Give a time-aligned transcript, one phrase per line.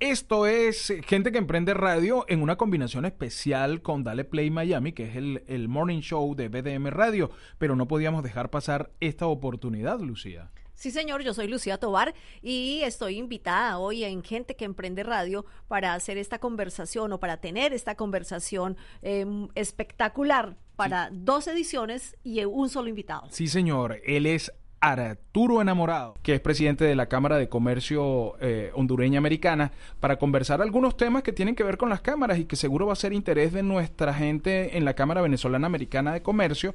[0.00, 5.02] Esto es Gente que Emprende Radio en una combinación especial con Dale Play Miami, que
[5.02, 9.98] es el, el morning show de BDM Radio, pero no podíamos dejar pasar esta oportunidad,
[9.98, 10.52] Lucía.
[10.76, 15.44] Sí, señor, yo soy Lucía Tobar y estoy invitada hoy en Gente que Emprende Radio
[15.66, 22.44] para hacer esta conversación o para tener esta conversación eh, espectacular para dos ediciones y
[22.44, 23.26] un solo invitado.
[23.30, 28.70] Sí, señor, él es Arturo Enamorado, que es presidente de la Cámara de Comercio eh,
[28.74, 32.56] Hondureña Americana, para conversar algunos temas que tienen que ver con las cámaras y que
[32.56, 36.74] seguro va a ser interés de nuestra gente en la Cámara Venezolana Americana de Comercio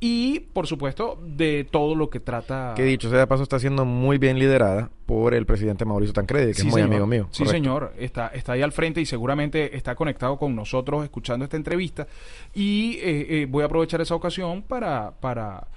[0.00, 2.74] y, por supuesto, de todo lo que trata.
[2.76, 6.48] Que dicho sea de paso, está siendo muy bien liderada por el presidente Mauricio Tancredi,
[6.48, 6.90] que Sí, es muy señor.
[6.90, 7.28] amigo mío.
[7.30, 7.52] Sí, correcto.
[7.52, 7.92] señor.
[7.98, 12.06] Está, está ahí al frente y seguramente está conectado con nosotros escuchando esta entrevista.
[12.52, 15.68] Y eh, eh, voy a aprovechar esa ocasión para, para,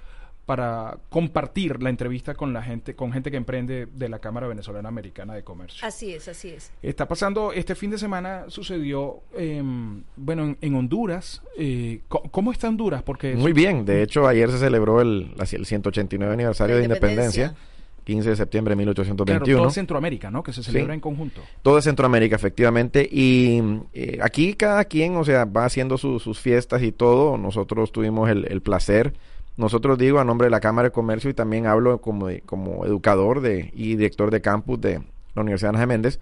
[0.48, 4.88] para compartir la entrevista con la gente, con gente que emprende de la Cámara Venezolana
[4.88, 5.86] Americana de Comercio.
[5.86, 6.72] Así es, así es.
[6.81, 11.42] Está pasando, este fin de semana sucedió, em, bueno, en, en Honduras.
[11.59, 13.04] eh, ¿Cómo está Honduras?
[13.04, 13.83] Porque Muy bien.
[13.83, 17.43] De hecho, ayer se celebró el, el 189 aniversario de independencia.
[17.48, 19.60] Independencia, 15 de septiembre de claro, 1821.
[19.64, 20.42] todo Centroamérica, ¿no?
[20.43, 20.95] Que se celebra Sí.
[20.95, 21.42] en conjunto.
[21.61, 23.05] Todo es Centroamérica, efectivamente.
[23.11, 23.61] Y
[23.93, 27.38] eh, aquí cada quien, o sea, va haciendo su- sus fiestas y todo.
[27.38, 29.14] Nosotros tuvimos el, el placer.
[29.58, 32.86] Nosotros digo a nombre de la Cámara de Comercio y también hablo como, de- como
[32.86, 35.02] educador de, y director de campus de
[35.36, 36.20] la Universidad Ana Méndez,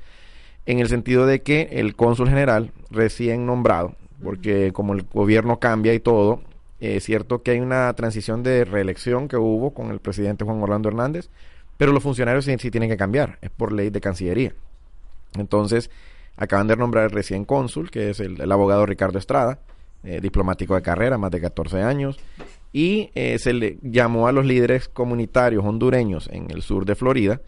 [0.65, 3.93] en el sentido de que el cónsul general recién nombrado,
[4.23, 6.41] porque como el gobierno cambia y todo,
[6.79, 10.89] es cierto que hay una transición de reelección que hubo con el presidente Juan Orlando
[10.89, 11.29] Hernández,
[11.77, 14.53] pero los funcionarios sí, sí tienen que cambiar, es por ley de Cancillería.
[15.37, 15.89] Entonces,
[16.37, 19.59] acaban de nombrar el recién cónsul, que es el, el abogado Ricardo Estrada,
[20.05, 22.17] eh, diplomático de carrera, más de 14 años,
[22.71, 27.41] y eh, se le llamó a los líderes comunitarios hondureños en el sur de Florida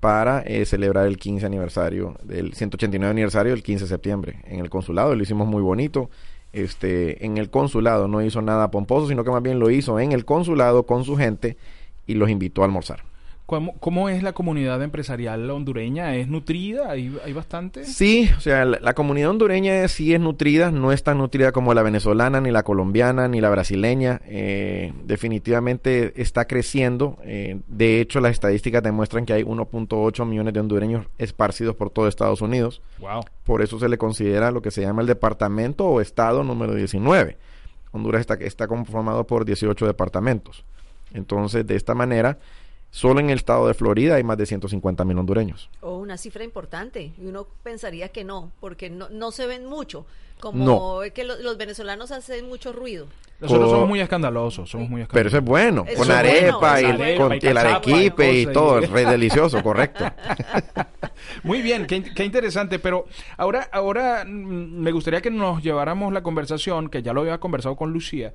[0.00, 4.70] para eh, celebrar el 15 aniversario, del 189 aniversario del 15 de septiembre en el
[4.70, 5.14] consulado.
[5.14, 6.10] Lo hicimos muy bonito.
[6.52, 10.12] Este, en el consulado no hizo nada pomposo, sino que más bien lo hizo en
[10.12, 11.56] el consulado con su gente
[12.06, 13.09] y los invitó a almorzar.
[13.50, 16.14] ¿Cómo, cómo es la comunidad empresarial hondureña?
[16.14, 16.88] ¿Es nutrida?
[16.88, 17.84] ¿Hay, hay bastante?
[17.84, 21.74] Sí, o sea, la, la comunidad hondureña sí es nutrida, no es tan nutrida como
[21.74, 24.20] la venezolana, ni la colombiana, ni la brasileña.
[24.26, 27.18] Eh, definitivamente está creciendo.
[27.24, 32.06] Eh, de hecho, las estadísticas demuestran que hay 1.8 millones de hondureños esparcidos por todo
[32.06, 32.80] Estados Unidos.
[33.00, 33.22] Wow.
[33.42, 37.36] Por eso se le considera lo que se llama el departamento o estado número 19.
[37.90, 40.64] Honduras está, está conformado por 18 departamentos.
[41.12, 42.38] Entonces, de esta manera,
[42.90, 45.70] solo en el estado de Florida hay más de 150 mil hondureños.
[45.80, 47.12] O una cifra importante.
[47.20, 50.06] Y uno pensaría que no, porque no, no se ven mucho.
[50.40, 51.12] Como No.
[51.12, 53.06] que lo- los venezolanos hacen mucho ruido.
[53.40, 55.44] Nosotros Co- somos muy escandalosos, somos muy Pero eso es escandalosos.
[55.44, 58.78] bueno, Eso con es arepa bueno, y es con Y el y arequipe y todo,
[58.78, 60.04] es re delicioso, correcto.
[61.42, 62.78] Muy bien, qué, qué interesante.
[62.78, 67.38] Pero ahora, ahora mm, me gustaría que nos lleváramos la conversación, que ya lo había
[67.38, 68.32] conversado con Lucía,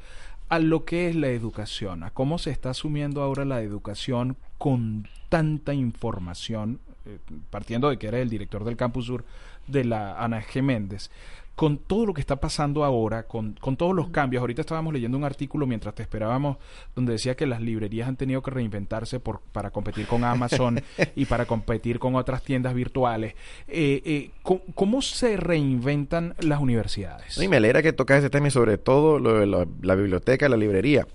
[0.50, 5.08] a lo que es la educación, a cómo se está asumiendo ahora la educación con
[5.30, 7.18] tanta información, eh,
[7.50, 9.26] partiendo de que eres el director del Campus Sur
[9.68, 10.62] de la Ana G.
[10.62, 11.10] Méndez.
[11.56, 15.18] Con todo lo que está pasando ahora, con, con todos los cambios, ahorita estábamos leyendo
[15.18, 16.58] un artículo mientras te esperábamos,
[16.96, 20.82] donde decía que las librerías han tenido que reinventarse por, para competir con Amazon
[21.16, 23.36] y para competir con otras tiendas virtuales.
[23.68, 27.38] Eh, eh, ¿cómo, cómo se reinventan las universidades?
[27.38, 30.50] Y me alegra que tocas ese tema y sobre todo lo de la, la biblioteca,
[30.50, 31.08] la librería.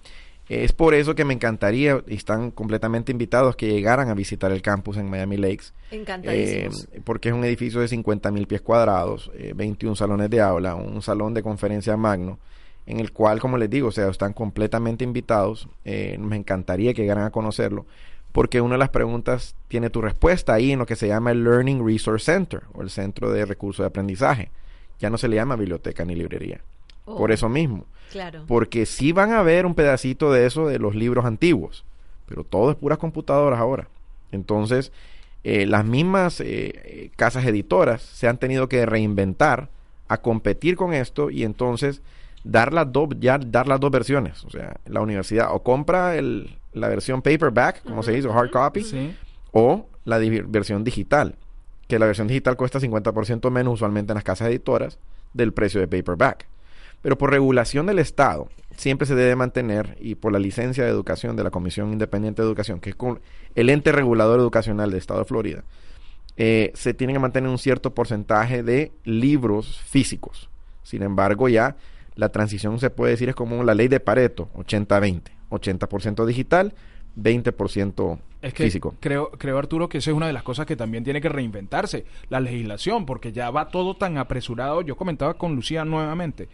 [0.51, 4.63] Es por eso que me encantaría, y están completamente invitados, que llegaran a visitar el
[4.63, 5.67] campus en Miami Lakes.
[5.93, 6.89] Encantadísimos.
[6.91, 10.75] Eh, porque es un edificio de 50 mil pies cuadrados, eh, 21 salones de aula,
[10.75, 12.41] un salón de conferencia magno,
[12.87, 15.69] en el cual, como les digo, o sea, están completamente invitados.
[15.85, 17.87] Eh, me encantaría que llegaran a conocerlo,
[18.33, 21.45] porque una de las preguntas tiene tu respuesta ahí en lo que se llama el
[21.45, 24.51] Learning Resource Center o el Centro de Recursos de Aprendizaje.
[24.99, 26.61] Ya no se le llama biblioteca ni librería.
[27.13, 27.85] Oh, Por eso mismo.
[28.13, 28.45] Claro.
[28.47, 31.85] Porque sí van a ver un pedacito de eso de los libros antiguos,
[32.27, 33.89] pero todo es puras computadoras ahora.
[34.33, 34.93] Entonces,
[35.45, 36.45] eh, las mismas eh,
[36.85, 39.69] eh, casas editoras se han tenido que reinventar
[40.09, 42.03] a competir con esto y entonces
[42.43, 46.57] dar las dos ya dar las dos versiones, o sea, la universidad o compra el,
[46.73, 49.15] la versión paperback, como se dice, o hard copy, Sí.
[49.53, 51.37] o la di- versión digital,
[51.87, 54.99] que la versión digital cuesta 50% menos usualmente en las casas editoras
[55.33, 56.47] del precio de paperback.
[57.03, 61.37] Pero por regulación del Estado, siempre se debe mantener, y por la licencia de educación
[61.37, 62.97] de la Comisión Independiente de Educación, que es
[63.55, 65.65] el ente regulador educacional del Estado de Florida,
[66.37, 70.49] eh, se tiene que mantener un cierto porcentaje de libros físicos.
[70.83, 71.77] Sin embargo, ya
[72.15, 75.23] la transición se puede decir es como la ley de Pareto, 80-20.
[75.51, 76.75] 80% digital,
[77.19, 78.95] 20% Es que físico.
[79.01, 82.05] creo, creo, Arturo, que esa es una de las cosas que también tiene que reinventarse,
[82.29, 84.83] la legislación, porque ya va todo tan apresurado.
[84.83, 86.49] Yo comentaba con Lucía nuevamente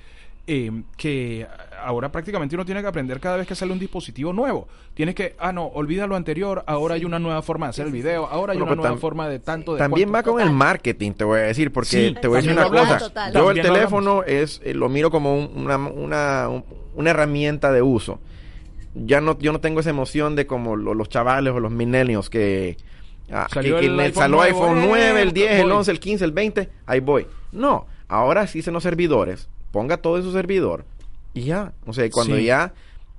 [0.46, 1.46] eh, que
[1.82, 4.68] ahora prácticamente uno tiene que aprender cada vez que sale un dispositivo nuevo.
[4.94, 7.92] Tienes que, ah, no, olvida lo anterior, ahora hay una nueva forma de hacer el
[7.92, 10.50] video, ahora hay Bueno, una pues nueva forma de tanto de También va con el
[10.50, 12.98] marketing, te voy a decir, porque Sí, te voy a decir una cosa.
[12.98, 13.32] Total.
[13.32, 16.64] Yo el teléfono es eh, lo miro como un- una, una, un-
[16.94, 18.20] una herramienta de uso.
[18.94, 22.30] Ya no, yo no tengo esa emoción de como lo- los chavales o los millennials
[22.30, 22.76] que,
[23.30, 25.62] ah, Salió que, que el me iPhone salió nuevo, iPhone eh, 9, el 10, el
[25.64, 25.72] voy.
[25.72, 27.26] 11, el 15, el 20, ahí voy.
[27.52, 30.84] No, ahora existen los servidores, ponga todo en su servidor
[31.34, 31.72] y ya.
[31.86, 32.44] O sea, cuando Sí.
[32.46, 32.72] ya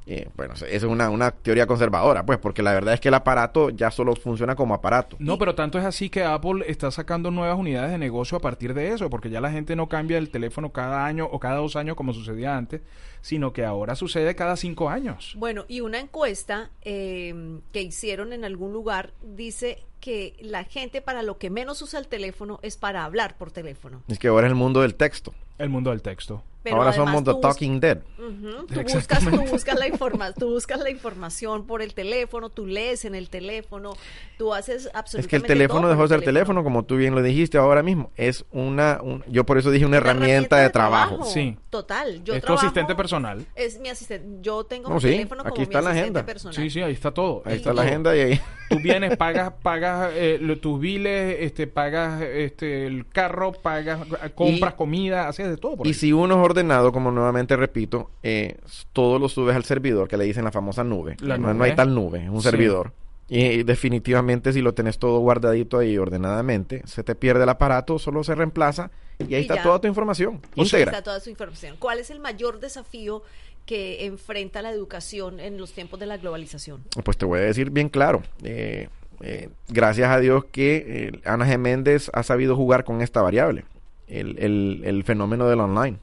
[0.09, 3.13] eh, bueno, esa es una, una teoría conservadora, pues, porque la verdad es que el
[3.13, 5.17] aparato ya solo funciona como aparato.
[5.19, 8.73] No, pero tanto es así que Apple está sacando nuevas unidades de negocio a partir
[8.73, 11.75] de eso, porque ya la gente no cambia el teléfono cada año o cada dos
[11.75, 12.83] años como sucedía antes,
[13.19, 15.35] sino que ahora sucede cada cinco años.
[15.37, 21.21] Bueno, y una encuesta eh, que hicieron en algún lugar dice que la gente para
[21.21, 24.03] lo que menos usa el teléfono es para hablar por teléfono.
[24.07, 25.33] Es que ahora es el mundo del texto.
[25.57, 26.43] El mundo del texto.
[26.63, 27.99] Pero ahora somos The Talking Dead.
[28.19, 32.67] Ujú, Tú buscas, tú buscas la informa tú buscas la información por el teléfono, tú
[32.67, 33.93] lees en el teléfono,
[34.37, 36.97] tú haces absolutamente Es que el teléfono todo dejó de el ser teléfono, como tú
[36.97, 38.11] bien lo dijiste ahora mismo.
[38.17, 41.23] Es una, un- yo por eso dije una, Una herramienta, de trabajo.
[41.23, 41.57] Sí.
[41.69, 42.21] Total.
[42.25, 43.45] Yo es tu trabajo- asistente personal.
[43.55, 44.27] Es mi asistente.
[44.41, 46.25] Yo tengo No, mi sí, teléfono como aquí mi está la asistente agenda.
[46.33, 46.55] personal.
[46.55, 47.43] Sí, sí, ahí está todo.
[47.45, 48.41] Ahí Ahí está la agenda y ahí.
[48.69, 53.99] Tú vienes, pagas, pagas eh, lo- tus biles, este, pagas este, el carro, pagas,
[54.35, 55.77] compras Y- comida, haces de todo.
[55.77, 55.93] Por Y ahí.
[55.93, 58.57] si uno es ordenado, como nuevamente repito, eh,
[58.93, 61.17] todo lo subes al servidor, que le dicen la famosa nube.
[61.21, 62.49] La no, hay tal nube, es un Sí.
[62.49, 62.93] servidor.
[63.29, 68.23] Y, definitivamente si lo tenés todo guardadito ahí ordenadamente, se te pierde el aparato, solo
[68.23, 68.89] se reemplaza
[69.19, 69.63] y ahí Y está ya.
[69.63, 70.91] toda tu información íntegra.
[70.91, 71.75] Está toda su información.
[71.77, 73.23] ¿Cuál es el mayor desafío
[73.65, 76.83] que enfrenta la educación en los tiempos de la globalización?
[77.03, 78.21] Pues te voy a decir bien claro.
[78.43, 78.87] eh,
[79.21, 81.57] eh, gracias a Dios que eh, Ana G.
[81.57, 83.65] Méndez ha sabido jugar con esta variable.
[84.07, 85.97] El, el- el fenómeno del online.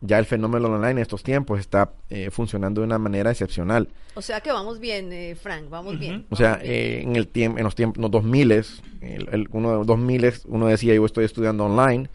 [0.00, 3.88] Ya el fenómeno del online en estos tiempos está eh, funcionando de una manera excepcional.
[4.14, 6.26] O sea que vamos bien, eh, Frank, vamos bien.
[6.30, 6.70] O sea, bien.
[6.70, 10.32] eh, en el tiempo, en los tiempos, los 2000 el, el- uno de los 2000
[10.46, 12.08] uno decía yo estoy estudiando online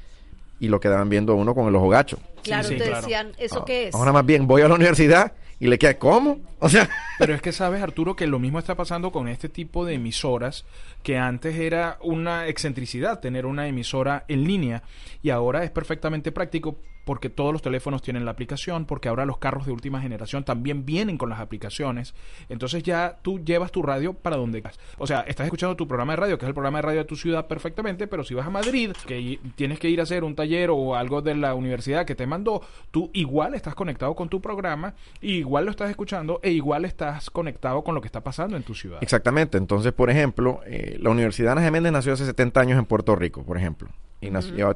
[0.59, 2.19] y lo quedaban viendo uno con el ojo gacho.
[2.43, 3.01] claro, sí, te claro.
[3.01, 3.95] decían, ¿eso Ah, qué es?
[3.95, 6.39] Ahora más bien voy a la universidad y le queda ¿cómo?
[6.59, 9.85] O sea, Pero es que sabes, Arturo, que lo mismo está pasando con este tipo
[9.85, 10.65] de emisoras,
[11.03, 14.83] que antes era una excentricidad tener una emisora en línea
[15.21, 16.77] y ahora es perfectamente práctico
[17.09, 20.85] porque todos los teléfonos tienen la aplicación, porque ahora los carros de última generación también
[20.85, 22.13] vienen con las aplicaciones.
[22.49, 24.79] Entonces ya tú llevas tu radio para donde vas.
[24.99, 27.05] O sea, estás escuchando tu programa de radio, que es el programa de radio de
[27.05, 30.35] tu ciudad perfectamente, pero si vas a Madrid, que tienes que ir a hacer un
[30.35, 32.61] taller o algo de la universidad que te mandó,
[32.91, 37.83] tú igual estás conectado con tu programa, igual lo estás escuchando e igual estás conectado
[37.83, 38.99] con lo que está pasando en tu ciudad.
[39.01, 39.57] Exactamente.
[39.57, 43.41] Entonces, por ejemplo, eh, la Universidad Ana Geméndez nació hace 70 años en Puerto Rico,
[43.41, 43.89] por ejemplo.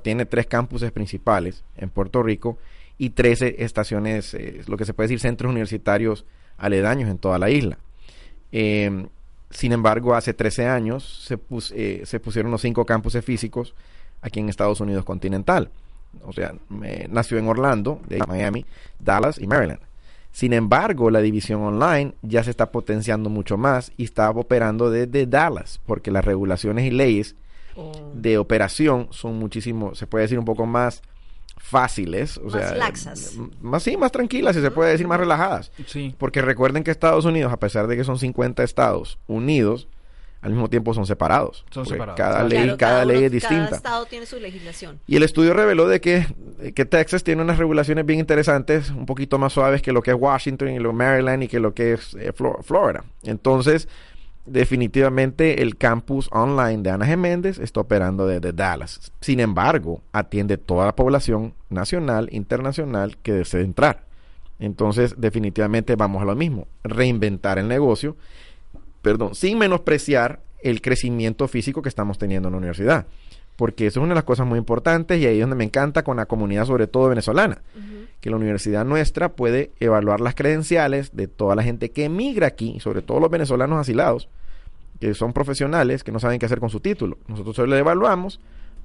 [0.01, 2.57] Tiene tres campuses principales en Puerto Rico
[2.97, 6.25] y 13 estaciones, eh, lo que se puede decir centros universitarios
[6.57, 7.77] aledaños en toda la isla.
[8.51, 9.07] Eh,
[9.49, 13.75] sin embargo, hace 13 años se, pus- eh, se pusieron los cinco campuses físicos
[14.21, 15.69] aquí en Estados Unidos continental.
[16.23, 18.65] O sea, me- nació en Orlando, de Miami,
[18.99, 19.79] Dallas y Maryland.
[20.31, 25.27] Sin embargo, la división online ya se está potenciando mucho más y está operando desde
[25.27, 27.35] Dallas, porque las regulaciones y leyes
[27.75, 28.11] Oh.
[28.13, 31.01] de operación son muchísimo, se puede decir un poco más
[31.57, 33.35] fáciles, o Más sea, laxas.
[33.61, 35.71] más sí, más tranquilas, si se puede decir más relajadas.
[35.87, 36.13] Sí.
[36.17, 39.87] Porque recuerden que Estados Unidos, a pesar de que son 50 estados unidos,
[40.41, 41.63] al mismo tiempo son separados.
[41.71, 42.17] Son separados.
[42.17, 43.63] Cada Claro, ley, cada ley uno- es distinta.
[43.65, 44.99] Cada estado tiene su legislación.
[45.07, 46.27] Y el estudio reveló de que,
[46.75, 50.17] que Texas tiene unas regulaciones bien interesantes, un poquito más suaves que lo que es
[50.19, 53.05] Washington y lo Maryland y que lo que es eh, Flo- Florida.
[53.23, 53.87] Entonces,
[54.45, 59.11] definitivamente el campus online de Ana Geméndez está operando desde Dallas.
[59.21, 64.05] Sin embargo, atiende toda la población nacional, internacional que desee entrar.
[64.59, 68.15] Entonces, definitivamente vamos a lo mismo, reinventar el negocio,
[69.01, 73.07] perdón, sin menospreciar el crecimiento físico que estamos teniendo en la universidad.
[73.55, 76.03] Porque eso es una de las cosas muy importantes y ahí es donde me encanta
[76.03, 77.61] con la comunidad, sobre todo venezolana,
[78.19, 82.79] que la universidad nuestra puede evaluar las credenciales de toda la gente que emigra aquí,
[82.79, 84.27] sobre todo los venezolanos asilados,
[84.99, 87.17] que son profesionales, que no saben qué hacer con su título.
[87.27, 88.39] Nosotros solo le evaluamos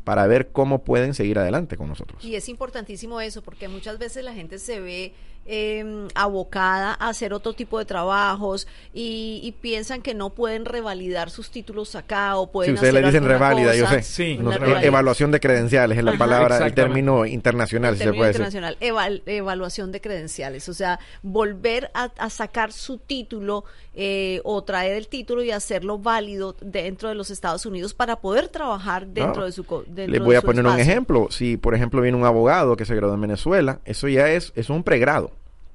[0.04, 2.25] para ver cómo pueden seguir adelante con nosotros.
[2.25, 5.12] Y es importantísimo eso, porque muchas veces la gente se ve
[5.47, 11.30] eh, abocada a hacer otro tipo de trabajos y, y, piensan que no pueden revalidar
[11.30, 12.73] sus títulos acá o pueden.
[12.73, 14.02] Si ustedes le dicen reválida, yo sé.
[14.02, 18.18] Sí, no, evaluación de credenciales es la palabra, el término internacional, el si término se
[18.18, 23.64] puede internacional, eval, evaluación de credenciales, o sea, volver a, a sacar su título
[23.95, 28.49] eh, o traer el título y hacerlo válido dentro de los Estados Unidos para poder
[28.49, 29.47] trabajar dentro No.
[29.47, 29.64] de su.
[29.64, 31.28] co- Dentro Les voy de a poner un ejemplo.
[31.30, 34.71] Si, por ejemplo, viene un abogado que se graduó en Venezuela, eso ya es, es
[34.71, 35.33] un pregrado.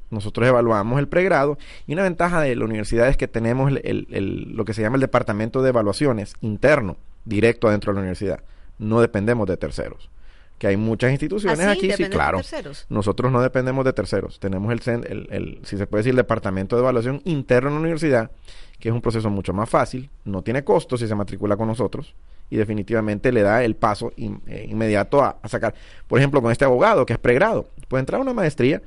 [0.10, 1.58] Nosotros evaluamos el pregrado
[1.88, 4.82] y una ventaja de la universidad es que tenemos el- el- el- lo que se
[4.82, 8.42] llama el departamento de evaluaciones interno, directo adentro de la universidad.
[8.78, 10.10] No dependemos de terceros.
[10.60, 11.70] Que hay muchas instituciones ¿Ah, sí?
[11.72, 12.38] aquí, sí, ¿Dependen de claro.
[12.38, 12.86] terceros?
[12.90, 14.40] Nosotros no dependemos de terceros.
[14.40, 18.32] Tenemos el, si se puede decir, el departamento de evaluación interno en la universidad,
[18.80, 22.14] que es un proceso mucho más fácil, no tiene costo si se matricula con nosotros
[22.50, 25.74] y definitivamente le da el paso in- eh, inmediato a, a sacar.
[26.08, 28.82] Por ejemplo, con este abogado que es pregrado, puede entrar a una maestría,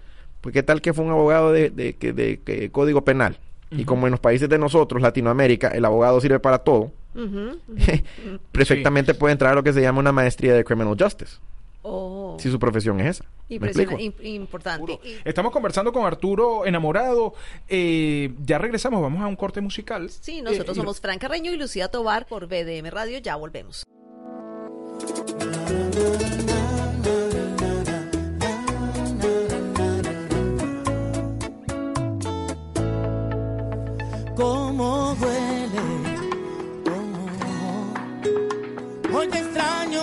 [0.47, 3.37] pues qué tal que fue un abogado de, de, que- de código penal.
[3.73, 6.93] Y como en los países de nosotros, Latinoamérica, el abogado sirve para todo,
[8.53, 11.39] perfectamente puede entrar a lo que se llama una maestría de Criminal Justice,
[11.83, 13.25] Oh, si su profesión es esa.
[13.49, 15.01] Im- importante.
[15.05, 17.35] Y- Estamos conversando con Arturo Enamorado.
[17.69, 20.11] Eh, ya regresamos, vamos a un corte musical.
[20.11, 23.19] Sí, nosotros Eh, y- somos Fran Carreño y Lucía Tobar por BDM Radio.
[23.19, 23.85] Ya volvemos.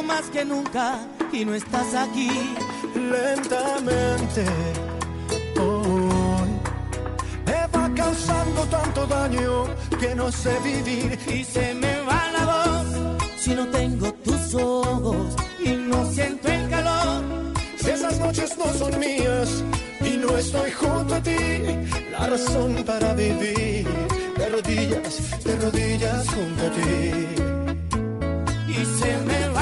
[0.04, 1.00] Más que nunca
[1.32, 2.30] y no estás aquí.
[2.96, 4.46] lentamente.
[5.60, 6.50] Hoy
[7.46, 9.66] me va causando tanto daño
[10.00, 11.20] que no sé vivir.
[11.28, 12.88] Y se me va la voz
[13.38, 17.24] si no tengo tus ojos y no siento el calor.
[17.78, 19.64] Si esas noches no son mías
[20.02, 21.38] y no estoy junto a ti,
[22.12, 23.88] la razón para vivir
[24.38, 27.54] de rodillas, de rodillas junto a ti.
[28.68, 29.53] Y se me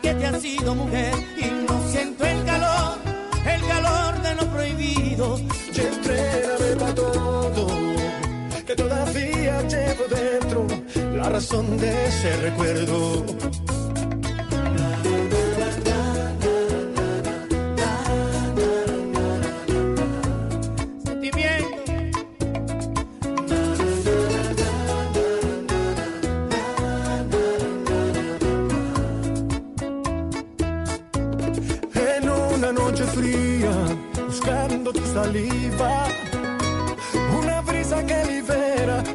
[0.00, 2.98] que te has sido mujer y no siento el calor,
[3.46, 5.38] el calor de lo prohibido.
[5.38, 7.66] Y entréname para todo,
[8.66, 10.66] que todavía llevo dentro
[11.16, 13.73] la razón de ese recuerdo.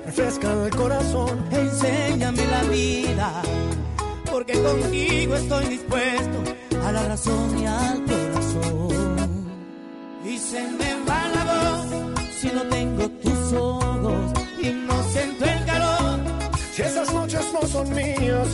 [0.09, 1.45] Refresca el corazón.
[1.51, 3.41] Enséñame la vida,
[4.31, 6.37] porque contigo estoy dispuesto
[6.83, 9.29] a la razón y al corazón.
[10.25, 11.87] Y se me va la voz
[12.39, 16.19] si no tengo tus ojos y no siento el calor.
[16.73, 18.49] Si esas noches no son mías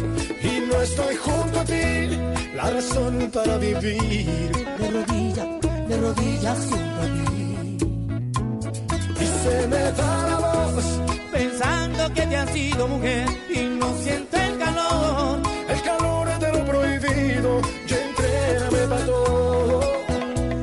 [0.50, 2.17] y no estoy junto a ti,
[2.53, 4.51] la razón para vivir.
[4.79, 5.47] De rodillas,
[5.88, 7.77] de rodillas junto a mí.
[9.24, 14.38] Y se me da la voz, Pensando que te has sido mujer y no siento
[14.38, 15.39] el calor.
[15.68, 19.82] el calor de lo prohibido, y entréname para todo.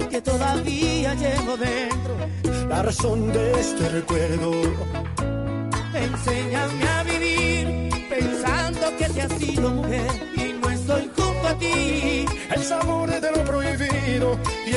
[0.09, 2.69] que todavía llevo dentro.
[2.71, 4.51] La razón de este recuerdo.
[5.95, 12.25] Enséñame a vivir pensando que te has sido mujer y no estoy junto a ti.
[12.57, 14.73] el sabor de lo prohibido y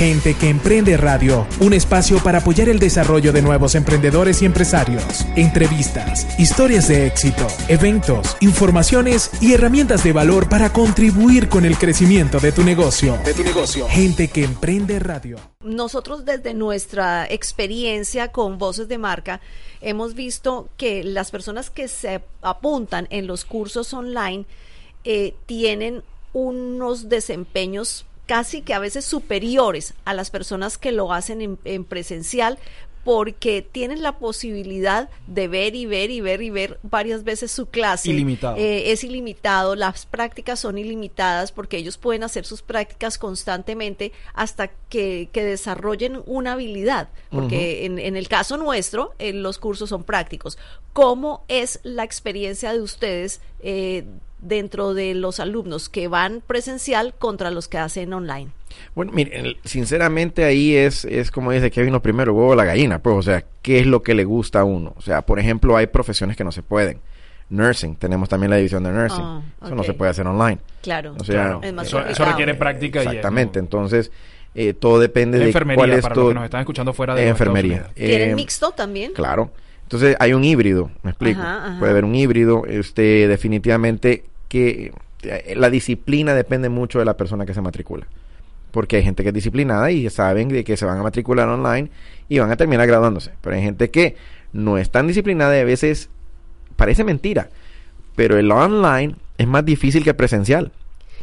[0.00, 5.26] Gente que Emprende Radio, un espacio para apoyar el desarrollo de nuevos emprendedores y empresarios.
[5.36, 12.40] Entrevistas, historias de éxito, eventos, informaciones y herramientas de valor para contribuir con el crecimiento
[12.40, 13.18] de tu negocio.
[13.26, 13.86] De tu negocio.
[13.90, 15.36] Gente que Emprende Radio.
[15.62, 19.42] Nosotros desde nuestra experiencia con voces de marca
[19.82, 24.46] hemos visto que las personas que se apuntan en los cursos online
[25.04, 26.02] eh, tienen
[26.32, 31.84] unos desempeños casi que a veces superiores a las personas que lo hacen en, en
[31.84, 32.58] presencial
[33.02, 37.66] porque tienen la posibilidad de ver y ver y ver y ver varias veces su
[37.66, 38.08] clase.
[38.08, 38.56] Ilimitado.
[38.56, 44.68] Eh, es ilimitado, las prácticas son ilimitadas porque ellos pueden hacer sus prácticas constantemente hasta
[44.88, 47.08] que, que desarrollen una habilidad.
[47.30, 50.56] Porque en, en el caso nuestro, eh, los cursos son prácticos.
[50.92, 54.04] ¿Cómo es la experiencia de ustedes eh,
[54.40, 58.50] dentro de los alumnos que van presencial contra los que hacen online?
[58.94, 62.54] Bueno, miren, el- sinceramente ahí es, es como dice Kevin lo primero, el huevo o
[62.54, 64.94] la gallina, pues, o sea, ¿qué es lo que le gusta a uno?
[64.96, 66.98] O sea, por ejemplo, hay profesiones que no se pueden.
[67.50, 69.24] Nursing, tenemos también la división de nursing.
[69.24, 70.58] Ah, Eso no se puede hacer online.
[70.82, 73.02] Claro, O sea, es más eso, requiere práctica.
[73.02, 74.12] y, Exactamente, entonces
[74.54, 76.92] eh, todo depende La de enfermería, cuál es para tu los que nos están escuchando
[76.92, 77.90] fuera de enfermería.
[77.94, 79.12] ¿Tienen Eh, mixto también?
[79.14, 79.50] Claro.
[79.90, 81.40] Entonces hay un híbrido, me explico.
[81.40, 81.78] Ajá, ajá.
[81.80, 84.92] Puede haber un híbrido, este, definitivamente que
[85.24, 88.06] eh, la disciplina depende mucho de la persona que se matricula.
[88.70, 91.90] Porque hay gente que es disciplinada y saben de que se van a matricular online
[92.28, 93.32] y van a terminar graduándose.
[93.40, 94.14] Pero hay gente que
[94.52, 96.08] no es tan disciplinada y a veces
[96.76, 97.50] parece mentira.
[98.14, 100.70] Pero el online es más difícil que el presencial.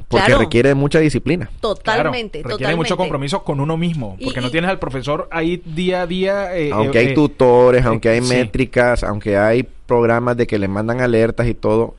[0.08, 0.42] Porque Claro.
[0.42, 1.50] requiere de mucha disciplina.
[1.60, 5.62] Totalmente, Claro, requiere mucho compromiso con uno mismo, porque y- no tienes al profesor ahí
[5.66, 6.58] día a día.
[6.58, 8.34] eh, aunque eh, hay eh, tutores, eh, aunque hay sí.
[8.34, 11.96] métricas, aunque hay programas de que le mandan alertas y todo,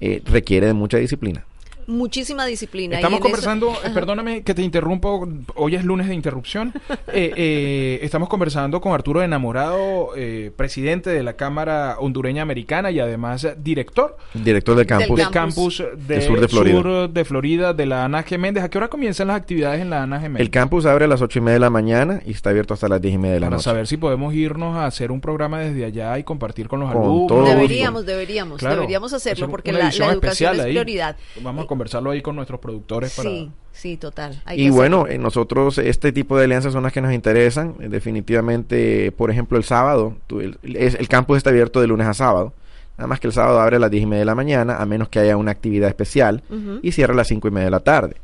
[0.00, 1.44] eh, requiere de mucha disciplina.
[1.90, 2.96] Muchísima disciplina.
[2.96, 6.72] Estamos conversando, eh, perdóname que te interrumpo, hoy es lunes de interrupción.
[7.12, 13.00] Eh, eh, estamos conversando con Arturo Enamorado, eh, presidente de la Cámara Hondureña Americana y
[13.00, 15.16] además director Director del campus.
[15.18, 15.78] del campus.
[15.78, 16.76] campus de, De sur de Florida.
[16.82, 18.38] sur de Florida, de la Ana G.
[18.38, 18.62] Méndez.
[18.62, 20.22] ¿A qué hora comienzan las actividades en la Ana G.
[20.22, 20.40] Méndez?
[20.42, 22.86] El campus abre a las ocho y media de la mañana y está abierto hasta
[22.88, 23.64] las diez y media de la Para noche.
[23.64, 27.02] saber si podemos irnos a hacer un programa desde allá y compartir con los Con
[27.02, 27.26] alumnos.
[27.26, 27.54] todo gusto.
[27.56, 30.70] Deberíamos, deberíamos, Claro, deberíamos hacerlo hacer porque la, educación es ahí.
[30.70, 31.16] prioridad.
[31.42, 33.30] Vamos a Eh, conversarlo ahí con nuestros productores para...
[33.30, 34.42] Sí, sí, total.
[34.44, 37.74] hay que Y bueno, eh, nosotros este tipo de alianzas son las que nos interesan.
[37.80, 42.06] Eh, definitivamente, por ejemplo, el sábado, tú- el, es- el campus está abierto de lunes
[42.06, 42.52] a sábado.
[42.98, 44.84] Nada más que el sábado abre a las diez y media de la mañana, a
[44.84, 46.42] menos que haya una actividad especial,
[46.82, 48.16] y cierra a las cinco y media de la tarde.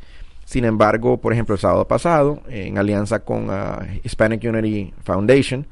[0.44, 5.66] Sin embargo, por ejemplo, el sábado pasado, eh, en alianza con ah, Hispanic Unity Foundation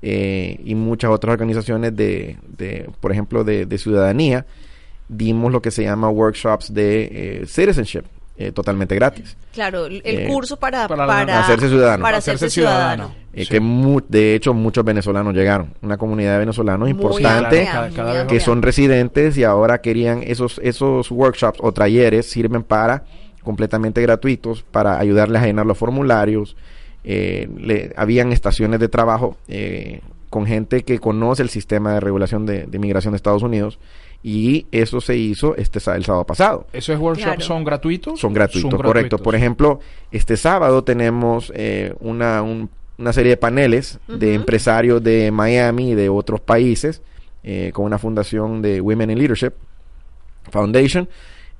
[0.00, 4.46] eh, y muchas otras organizaciones de, de, por ejemplo, de, de ciudadanía,
[5.08, 8.02] dimos lo que se llama workshops de eh, citizenship,
[8.36, 9.36] eh, totalmente gratis.
[9.52, 12.02] Claro, el, eh, curso para, para para, hacerse ciudadano.
[12.02, 13.12] Para Hacerse hacerse ciudadano.
[13.32, 13.50] Eh, Sí.
[13.50, 17.68] que mu- de hecho muchos venezolanos llegaron, una comunidad de venezolanos Muy importante
[18.28, 23.04] que son residentes y ahora querían esos esos workshops o talleres sirven para
[23.42, 26.56] completamente gratuitos para ayudarles a llenar los formularios.
[27.04, 32.44] Eh, le, habían estaciones de trabajo eh, con gente que conoce el sistema de regulación
[32.44, 33.78] de, de inmigración de Estados Unidos
[34.22, 36.66] y eso se hizo este el sábado pasado.
[36.72, 37.40] ¿Esos workshops Claro.
[37.40, 38.18] son gratuitos?
[38.20, 38.90] Son gratuitos, correcto.
[38.90, 39.20] gratuitos.
[39.20, 45.30] Por ejemplo, este sábado tenemos eh, una, un- una serie de paneles de empresarios de
[45.30, 47.00] Miami y de otros países
[47.44, 49.52] eh, con una fundación de Women in Leadership
[50.50, 51.08] Foundation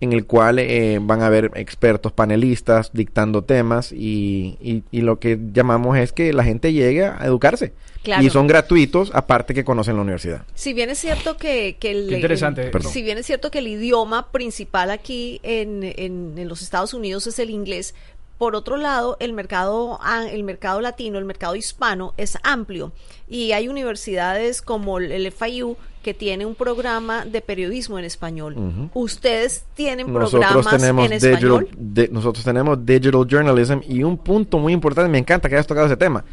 [0.00, 5.18] en el cual eh, van a haber expertos panelistas dictando temas y, y- y lo
[5.18, 7.72] que llamamos es que la gente llegue a educarse.
[8.04, 8.22] Claro.
[8.22, 10.42] Y son gratuitos, aparte que conocen la universidad.
[10.54, 12.70] Si bien es cierto que, que el, interesante.
[12.72, 16.94] el- si bien es cierto que el idioma principal aquí en, en- en los Estados
[16.94, 17.94] Unidos es el inglés,
[18.38, 19.98] por otro lado, el mercado,
[20.30, 22.92] el mercado latino, el mercado hispano es amplio
[23.28, 25.76] y hay universidades como el- el FIU
[26.08, 28.56] que tiene un programa de periodismo en español.
[28.94, 31.68] Ustedes tienen Nosotros programas tenemos en digital, español.
[31.76, 35.84] de- nosotros tenemos digital journalism y un punto muy importante, me encanta que hayas tocado
[35.86, 36.24] ese tema,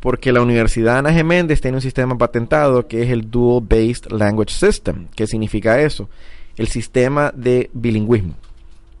[0.00, 1.22] porque la Universidad Ana G.
[1.22, 5.06] Méndez tiene un sistema patentado que es el Dual Based Language System.
[5.14, 6.08] ¿Qué significa eso?
[6.56, 8.34] El sistema de bilingüismo.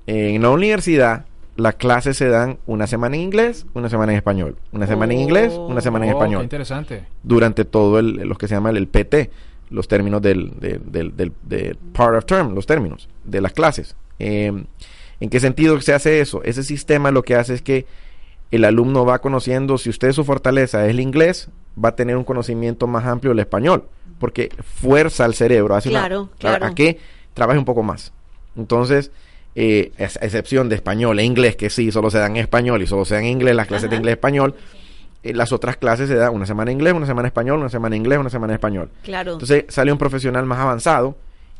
[0.06, 1.24] En la universidad,
[1.56, 5.18] las clases se dan una semana en inglés, una semana en español, una semana en
[5.22, 7.04] inglés, una semana en Oh, qué español interesante.
[7.24, 9.30] durante todo el, lo que se llama el, el PT,
[9.70, 13.96] los términos del, del, del- del- de part of term, los términos de las clases.
[14.18, 14.52] Eh,
[15.20, 16.42] ¿En qué sentido se hace eso?
[16.44, 17.86] Ese sistema lo que hace es que
[18.50, 21.48] el alumno va conociendo, si usted su fortaleza es el inglés,
[21.82, 23.84] va a tener un conocimiento más amplio del español,
[24.18, 26.66] porque fuerza al cerebro, hace Claro, claro.
[26.66, 26.98] a que
[27.34, 28.12] trabaje un poco más.
[28.56, 29.12] Entonces,
[29.54, 32.86] eh, a excepción de español e inglés, que sí, solo se dan en español y
[32.86, 34.54] solo se dan en inglés, las clases de inglés-español,
[35.22, 38.18] eh, las otras clases se dan una semana inglés, una semana español, una semana inglés,
[38.18, 38.90] una semana español.
[39.02, 39.32] Claro.
[39.34, 41.16] Entonces sale un profesional más avanzado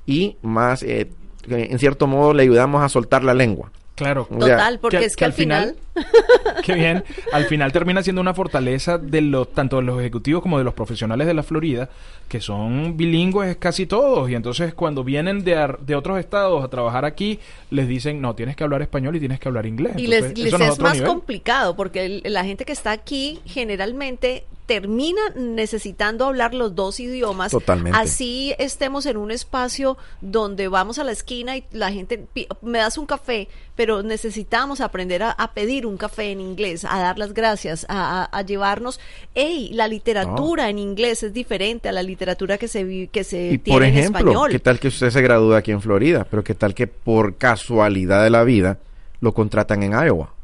[0.06, 1.10] y más, eh,
[1.48, 3.70] en cierto modo, le ayudamos a soltar la lengua.
[3.94, 4.26] Claro.
[4.30, 5.76] O sea, Total, porque que- es que, que al al final- final,
[6.64, 7.04] Qué bien.
[7.32, 10.74] Al final termina siendo una fortaleza de los tanto de los ejecutivos como de los
[10.74, 11.88] profesionales de la Florida,
[12.28, 14.30] que son bilingües casi todos.
[14.30, 17.38] Y entonces cuando vienen de, ar- de otros estados a trabajar aquí,
[17.70, 19.92] les dicen, no, tienes que hablar español y tienes que hablar inglés.
[19.96, 21.08] y Entonces, les, les eso no es más nivel.
[21.08, 27.50] complicado porque el- la gente que está aquí generalmente termina necesitando hablar los dos idiomas.
[27.50, 27.98] Totalmente.
[27.98, 32.24] Así estemos en un espacio donde vamos a la esquina y la gente
[32.62, 36.98] me das un café, pero necesitamos aprender a, a pedir un café en inglés, a
[37.00, 39.00] dar las gracias, a, a- a llevarnos.
[39.34, 39.70] ¡Ey!
[39.72, 43.76] La literatura en inglés es diferente a la literatura que se, que se Y tiene
[43.76, 44.50] por en ejemplo, español.
[44.50, 46.26] ¿qué tal que usted se gradúa aquí en Florida?
[46.30, 48.78] Pero ¿qué tal que por casualidad de la vida
[49.20, 50.34] lo contratan en Iowa?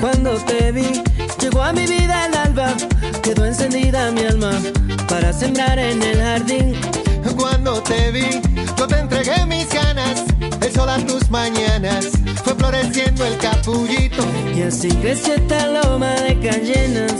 [0.00, 1.02] Cuando te vi,
[1.40, 2.74] llegó a mi vida el alba,
[3.22, 4.52] quedó encendida mi alma
[5.08, 6.74] para sembrar en el jardín.
[7.36, 8.40] Cuando te vi,
[8.76, 10.24] yo te entregué mis ganas.
[10.60, 12.08] El sol a tus mañanas
[12.42, 14.24] fue floreciendo el capullito.
[14.54, 17.14] Y así creció esta loma de cayenas,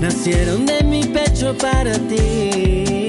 [0.00, 3.08] nacieron de mi pecho para ti.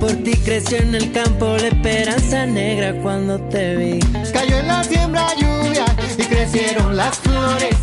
[0.00, 4.00] Por ti creció en el campo la esperanza negra cuando te vi.
[4.32, 5.84] Cayó en la siembra lluvia
[6.16, 7.76] y crecieron las flores.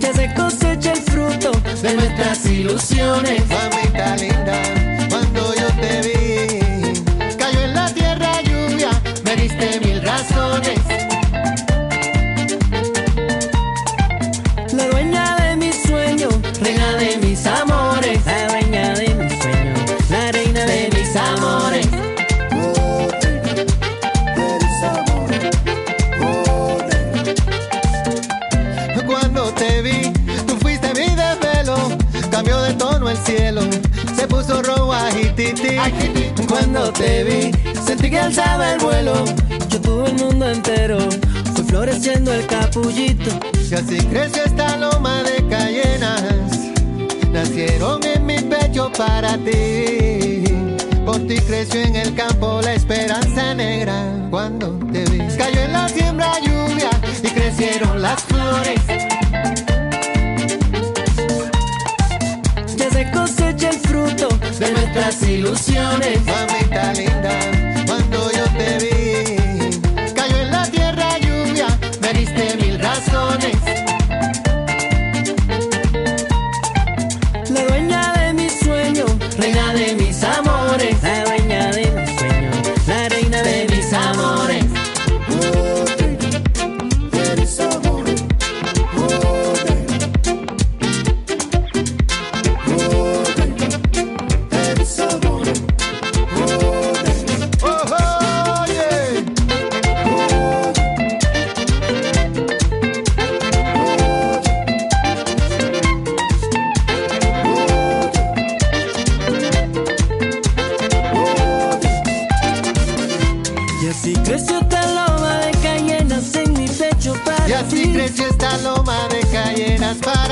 [0.00, 0.34] Ya se
[1.38, 3.42] de nuestras ilusiones.
[3.48, 4.85] Mamita linda,
[33.26, 35.76] se puso rojo agititi.
[36.48, 37.50] Cuando te vi,
[37.84, 39.24] sentí que alzaba el vuelo.
[39.68, 40.98] Yo tuve el mundo entero,
[41.54, 43.30] fue floreciendo el capullito.
[43.68, 46.22] Y así creció esta loma de cayenas,
[47.32, 50.44] nacieron en mi pecho para ti.
[51.04, 54.28] Por ti creció en el campo la esperanza negra.
[54.30, 56.90] Cuando te vi, cayó en la siembra lluvia
[57.22, 58.95] y crecieron las flores.
[64.96, 66.20] Nuestras ilusiones.
[66.24, 67.55] Mamita linda,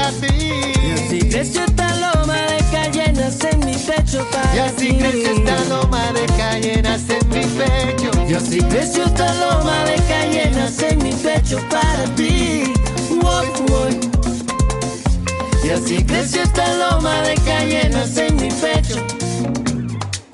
[0.04, 0.72] para ti.
[0.82, 4.98] Y así creció esta loma de cayenas en mi pecho para Y así ti.
[4.98, 8.10] creció esta loma de cayenas en mi pecho.
[8.28, 12.72] Y así creció esta loma de cayenas en mi pecho para ti.
[13.10, 14.00] Woy, woy.
[15.64, 19.02] Y así creció esta loma de cayenas en mi pecho.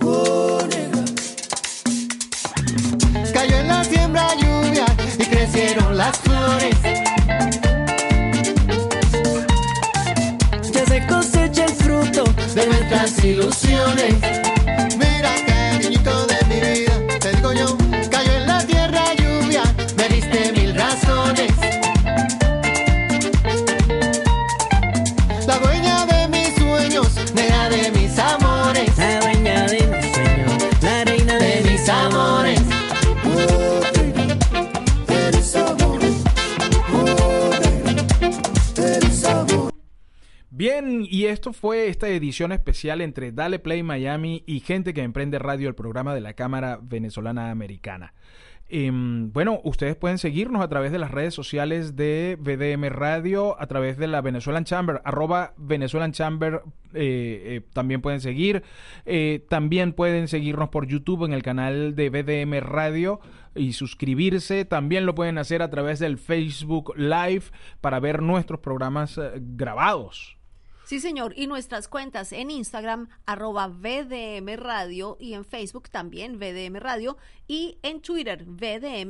[0.03, 0.59] Oh.
[3.33, 4.87] Cayó en la siembra lluvia
[5.19, 6.90] y crecieron las flores.
[13.01, 14.50] Nuestras ilusiones.
[41.41, 45.75] Esto fue esta edición especial entre Dale Play Miami y Gente que Emprende Radio, el
[45.75, 48.13] programa de la Cámara Venezolana Americana.
[48.69, 53.67] Em, bueno, ustedes pueden seguirnos a través de las redes sociales de VDM Radio, a
[53.69, 56.61] través de la Venezuelan Chamber, arroba Venezuelan Chamber,
[56.93, 58.63] eh, eh, también pueden seguir.
[59.07, 63.21] Eh, también pueden seguirnos por YouTube en el canal de VDM Radio
[63.55, 64.67] y suscribirse.
[64.67, 67.45] También lo pueden hacer a través del Facebook Live
[67.81, 70.37] para ver nuestros programas grabados.
[70.91, 71.35] Sí, señor.
[71.37, 77.79] Y nuestras cuentas en Instagram, arroba VDM Radio y en Facebook también VDM Radio y
[77.85, 79.09] en Twitter VDM-radio.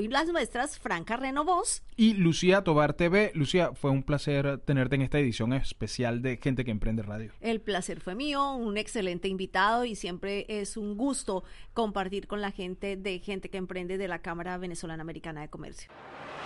[0.00, 1.82] Y las nuestras, Franca Renovos.
[1.96, 3.32] Y Lucía Tobar TV.
[3.34, 7.32] Lucía, fue un placer tenerte en esta edición especial de Gente que Emprende Radio.
[7.40, 11.42] El placer fue mío, un excelente invitado y siempre es un gusto
[11.74, 15.90] compartir con la gente de Gente que Emprende de la Cámara Venezolana Americana de Comercio.